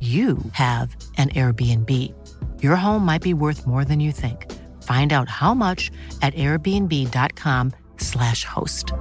[0.00, 2.14] you have an Airbnb.
[2.62, 4.50] Your home might be worth more than you think.
[4.84, 5.90] Find out how much
[6.22, 8.92] at airbnb.com/slash host.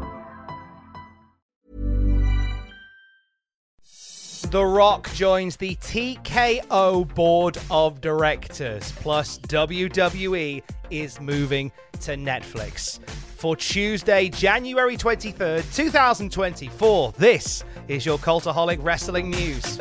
[4.51, 11.71] The Rock joins the TKO board of directors, plus WWE is moving
[12.01, 12.99] to Netflix.
[13.07, 19.79] For Tuesday, January 23rd, 2024, this is your Cultaholic Wrestling News.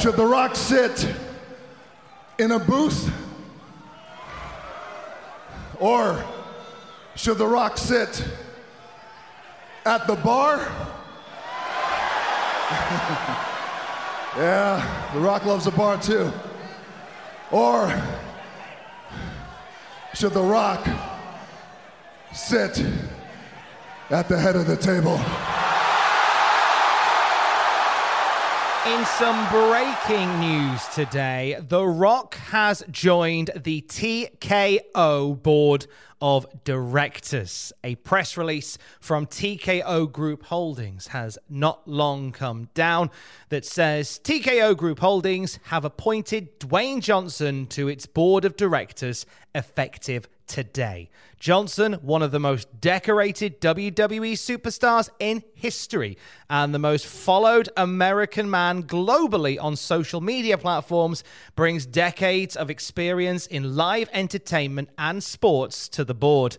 [0.00, 1.14] Should The Rock sit
[2.38, 3.12] in a booth?
[5.78, 6.24] Or
[7.16, 8.24] should The Rock sit
[9.84, 10.56] at the bar?
[14.38, 16.32] yeah, The Rock loves a bar too.
[17.50, 17.92] Or
[20.14, 20.88] should The Rock
[22.32, 22.82] sit
[24.08, 25.20] at the head of the table?
[28.86, 35.86] In some breaking news today, The Rock has joined the TKO board
[36.20, 37.72] of directors.
[37.82, 43.10] A press release from TKO Group Holdings has not long come down
[43.48, 50.28] that says TKO Group Holdings have appointed Dwayne Johnson to its board of directors effective
[50.50, 51.08] today.
[51.38, 56.18] Johnson, one of the most decorated WWE superstars in history
[56.50, 61.22] and the most followed American man globally on social media platforms,
[61.54, 66.56] brings decades of experience in live entertainment and sports to the board.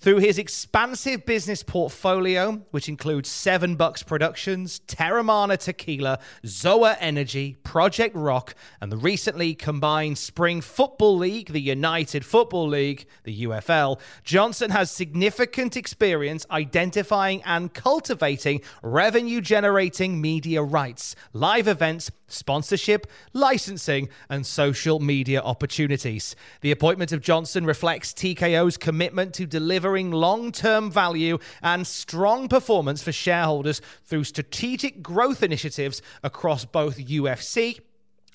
[0.00, 8.16] Through his expansive business portfolio, which includes Seven Bucks Productions, Teremana Tequila, Zoa Energy, Project
[8.16, 14.70] Rock, and the recently combined Spring Football League, the United Football League, the UFL, Johnson
[14.70, 24.46] has significant experience identifying and cultivating revenue generating media rights, live events, sponsorship, licensing, and
[24.46, 26.36] social media opportunities.
[26.60, 33.02] The appointment of Johnson reflects TKO's commitment to delivering long term value and strong performance
[33.02, 37.80] for shareholders through strategic growth initiatives across both UFC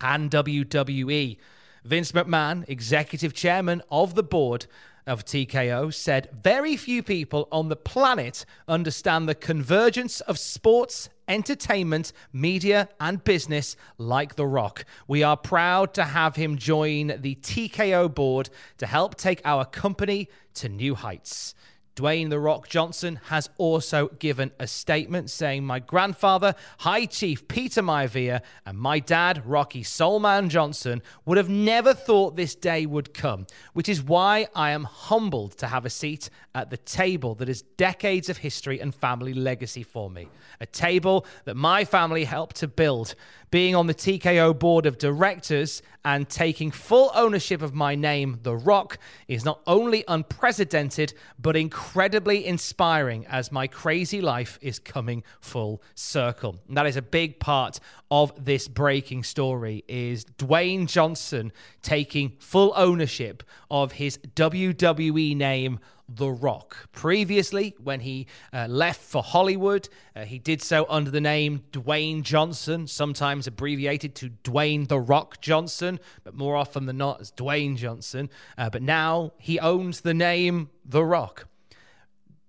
[0.02, 1.38] and WWE.
[1.84, 4.66] Vince McMahon, executive chairman of the board,
[5.08, 12.12] of TKO said very few people on the planet understand the convergence of sports, entertainment,
[12.32, 14.86] media, and business like The Rock.
[15.08, 20.30] We are proud to have him join the TKO board to help take our company
[20.56, 21.56] to new heights.
[21.96, 27.82] Dwayne The Rock Johnson has also given a statement saying, My grandfather, High Chief Peter
[27.82, 33.48] Maivia, and my dad, Rocky Soulman Johnson, would have never thought this day would come,
[33.72, 37.62] which is why I am humbled to have a seat at the table that is
[37.62, 40.28] decades of history and family legacy for me.
[40.60, 43.16] A table that my family helped to build.
[43.52, 48.56] Being on the TKO board of directors and taking full ownership of my name, The
[48.56, 48.98] Rock,
[49.28, 56.60] is not only unprecedented, but incredibly inspiring as my crazy life is coming full circle.
[56.68, 57.80] And that is a big part
[58.12, 61.52] of this breaking story is Dwayne Johnson
[61.82, 66.90] taking full ownership of his WWE name the Rock.
[66.92, 72.22] Previously, when he uh, left for Hollywood, uh, he did so under the name Dwayne
[72.22, 77.76] Johnson, sometimes abbreviated to Dwayne The Rock Johnson, but more often than not as Dwayne
[77.76, 78.30] Johnson.
[78.58, 81.48] Uh, but now he owns the name The Rock.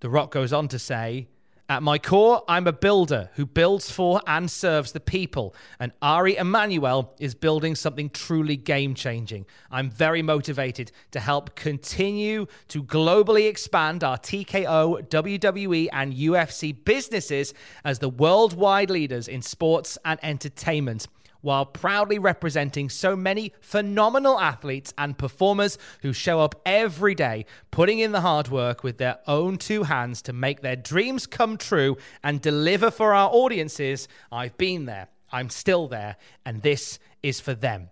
[0.01, 1.29] The Rock goes on to say,
[1.69, 6.37] at my core, I'm a builder who builds for and serves the people, and Ari
[6.37, 9.47] Emanuel is building something truly game changing.
[9.71, 17.53] I'm very motivated to help continue to globally expand our TKO, WWE, and UFC businesses
[17.85, 21.09] as the worldwide leaders in sports and entertainment
[21.47, 28.01] while proudly representing so many phenomenal athletes and performers who show up every day, putting
[28.01, 31.97] in the hard work with their own two hands to make their dreams come true
[32.25, 34.09] and deliver for our audiences.
[34.33, 37.91] I've been there, I'm still there, and this is for them.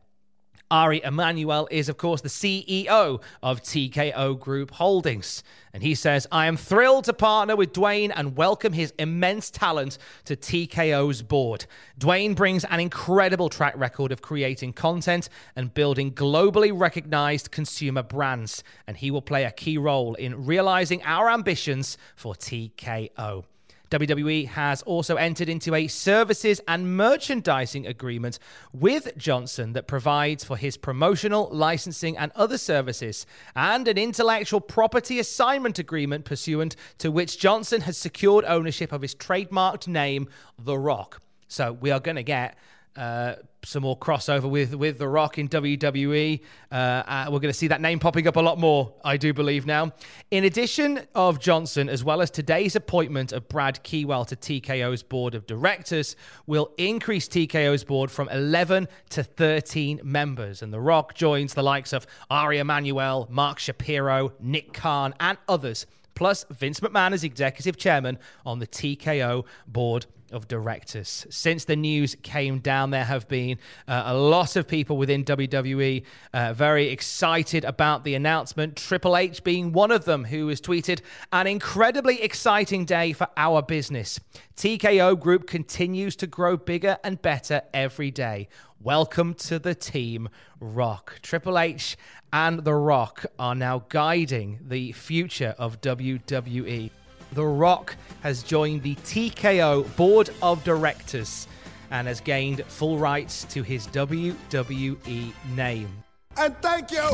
[0.70, 5.42] Ari Emanuel is, of course, the CEO of TKO Group Holdings.
[5.72, 9.98] And he says, I am thrilled to partner with Dwayne and welcome his immense talent
[10.24, 11.66] to TKO's board.
[11.98, 18.64] Dwayne brings an incredible track record of creating content and building globally recognized consumer brands.
[18.86, 23.44] And he will play a key role in realizing our ambitions for TKO.
[23.90, 28.38] WWE has also entered into a services and merchandising agreement
[28.72, 35.18] with Johnson that provides for his promotional, licensing, and other services, and an intellectual property
[35.18, 40.28] assignment agreement pursuant to which Johnson has secured ownership of his trademarked name,
[40.58, 41.20] The Rock.
[41.48, 42.56] So we are going to get
[42.96, 46.40] uh, some more crossover with with The Rock in WWE.
[46.70, 49.32] Uh, uh, we're going to see that name popping up a lot more, I do
[49.32, 49.92] believe now.
[50.30, 55.34] In addition of Johnson, as well as today's appointment of Brad Keywell to TKO's board
[55.34, 56.14] of directors,
[56.46, 60.62] will increase TKO's board from 11 to 13 members.
[60.62, 65.86] And The Rock joins the likes of Ari Emanuel, Mark Shapiro, Nick Khan, and others.
[66.14, 71.26] Plus, Vince McMahon as executive chairman on the TKO board of directors.
[71.30, 73.58] Since the news came down, there have been
[73.88, 76.02] uh, a lot of people within WWE
[76.32, 78.76] uh, very excited about the announcement.
[78.76, 81.00] Triple H being one of them, who has tweeted,
[81.32, 84.20] An incredibly exciting day for our business.
[84.56, 88.48] TKO Group continues to grow bigger and better every day.
[88.80, 90.28] Welcome to the team,
[90.60, 91.20] Rock.
[91.22, 91.96] Triple H
[92.32, 96.90] and The Rock are now guiding the future of WWE.
[97.34, 101.48] The Rock has joined the TKO Board of Directors
[101.90, 105.88] and has gained full rights to his WWE name.
[106.36, 107.08] And thank you.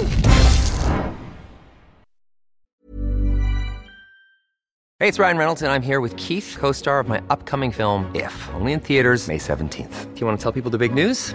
[4.98, 8.10] Hey, it's Ryan Reynolds, and I'm here with Keith, co star of my upcoming film,
[8.14, 10.14] If, only in theaters, May 17th.
[10.14, 11.34] Do you want to tell people the big news?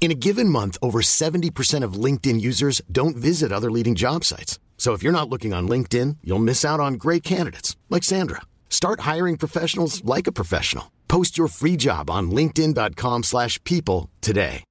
[0.00, 4.58] In a given month, over 70% of LinkedIn users don't visit other leading job sites.
[4.78, 8.42] So if you're not looking on LinkedIn, you'll miss out on great candidates like Sandra.
[8.70, 10.92] Start hiring professionals like a professional.
[11.08, 14.62] Post your free job on linkedin.com/people slash people today.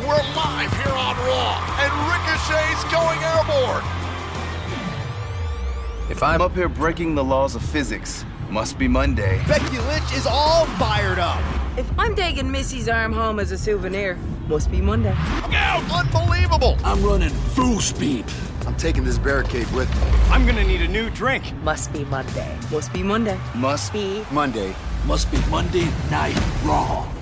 [0.00, 3.84] We're live here on Raw, and Ricochet's going airborne.
[6.10, 9.42] If I'm up here breaking the laws of physics, must be Monday.
[9.46, 11.40] Becky Lynch is all fired up.
[11.78, 14.16] If I'm taking Missy's arm home as a souvenir,
[14.48, 15.14] must be Monday.
[15.92, 16.76] Unbelievable.
[16.84, 18.24] I'm running full speed.
[18.66, 20.10] I'm taking this barricade with me.
[20.30, 21.52] I'm gonna need a new drink.
[21.62, 22.56] Must be Monday.
[22.70, 23.38] Must be Monday.
[23.54, 24.74] Must Be Monday.
[25.06, 27.15] Must be Monday Night Raw.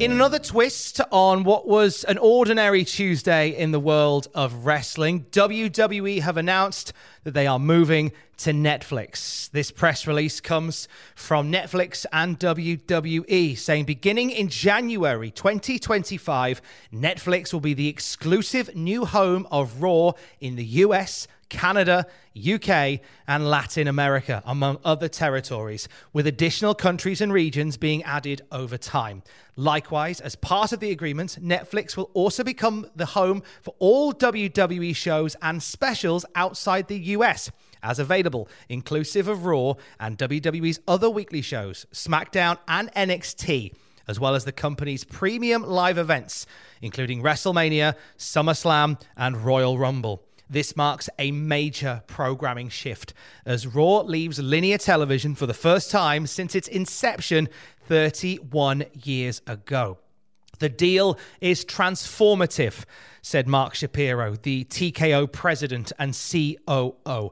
[0.00, 6.22] In another twist on what was an ordinary Tuesday in the world of wrestling, WWE
[6.22, 9.50] have announced that they are moving to Netflix.
[9.50, 17.60] This press release comes from Netflix and WWE saying beginning in January 2025, Netflix will
[17.60, 21.28] be the exclusive new home of Raw in the US.
[21.50, 28.40] Canada, UK, and Latin America, among other territories, with additional countries and regions being added
[28.50, 29.22] over time.
[29.56, 34.96] Likewise, as part of the agreement, Netflix will also become the home for all WWE
[34.96, 37.50] shows and specials outside the US
[37.82, 43.74] as available, inclusive of Raw and WWE's other weekly shows, SmackDown and NXT
[44.10, 46.44] as well as the company's premium live events,
[46.82, 50.24] including WrestleMania, SummerSlam, and Royal Rumble.
[50.52, 53.14] This marks a major programming shift
[53.46, 57.48] as Raw leaves linear television for the first time since its inception
[57.86, 59.98] 31 years ago.
[60.58, 62.84] The deal is transformative,
[63.22, 67.30] said Mark Shapiro, the TKO president and COO.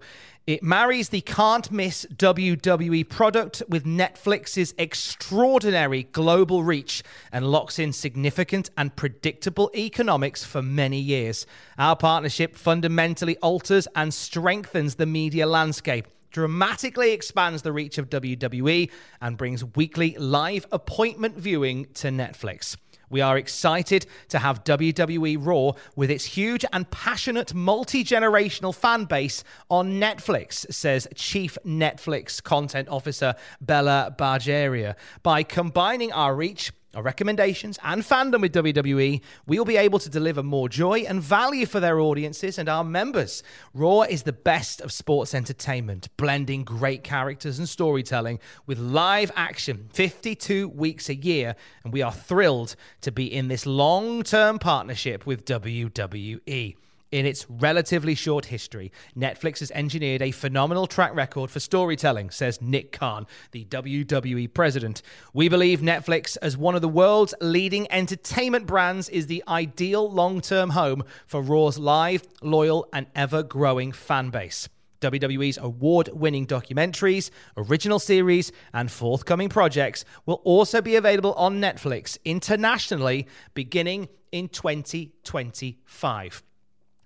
[0.49, 7.93] It marries the can't miss WWE product with Netflix's extraordinary global reach and locks in
[7.93, 11.45] significant and predictable economics for many years.
[11.77, 18.91] Our partnership fundamentally alters and strengthens the media landscape dramatically expands the reach of WWE
[19.21, 22.75] and brings weekly live appointment viewing to Netflix.
[23.11, 29.05] We are excited to have WWE Raw with its huge and passionate multi generational fan
[29.05, 34.95] base on Netflix, says Chief Netflix Content Officer Bela Bajaria.
[35.23, 40.11] By combining our reach, our recommendations and fandom with WWE, we will be able to
[40.11, 43.45] deliver more joy and value for their audiences and our members.
[43.73, 49.89] Raw is the best of sports entertainment, blending great characters and storytelling with live action
[49.93, 55.25] 52 weeks a year, and we are thrilled to be in this long term partnership
[55.25, 56.75] with WWE.
[57.11, 62.61] In its relatively short history, Netflix has engineered a phenomenal track record for storytelling, says
[62.61, 65.01] Nick Khan, the WWE president.
[65.33, 70.43] We believe Netflix, as one of the world's leading entertainment brands, is the ideal long
[70.43, 74.69] term home for Raw's live, loyal, and ever growing fan base.
[75.01, 82.19] WWE's award winning documentaries, original series, and forthcoming projects will also be available on Netflix
[82.27, 86.43] internationally beginning in 2025.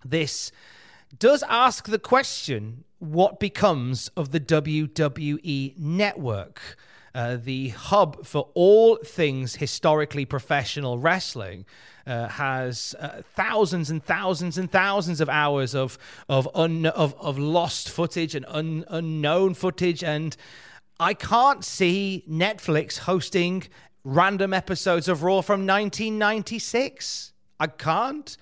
[0.05, 0.53] This
[1.19, 6.77] does ask the question what becomes of the WWE network,
[7.15, 11.65] uh, the hub for all things historically professional wrestling.
[12.05, 15.97] Uh, has uh, thousands and thousands and thousands of hours of
[16.29, 20.37] of un, of, of lost footage and un, unknown footage, and
[20.99, 23.65] I can't see Netflix hosting
[24.05, 27.33] random episodes of Raw from 1996.
[27.61, 28.37] I can't.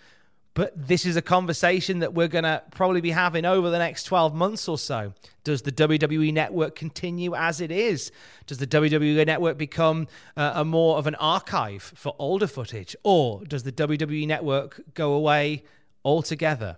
[0.61, 4.05] But this is a conversation that we're going to probably be having over the next
[4.05, 5.15] 12 months or so.
[5.43, 8.13] Does the WWE network continue as it is?
[8.45, 12.95] Does the WWE network become uh, a more of an archive for older footage?
[13.05, 15.65] Or does the WWE network go away
[16.05, 16.77] altogether?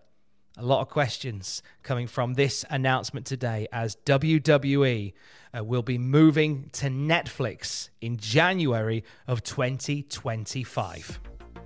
[0.57, 5.13] A lot of questions coming from this announcement today as WWE
[5.59, 11.19] uh, will be moving to Netflix in January of 2025.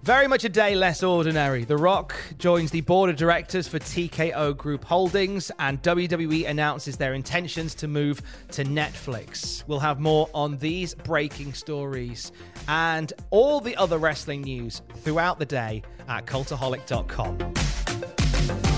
[0.07, 1.65] Very much a day less ordinary.
[1.65, 7.13] The Rock joins the board of directors for TKO Group Holdings, and WWE announces their
[7.13, 8.23] intentions to move
[8.53, 9.65] to Netflix.
[9.67, 12.31] We'll have more on these breaking stories
[12.69, 18.76] and all the other wrestling news throughout the day at cultaholic.com.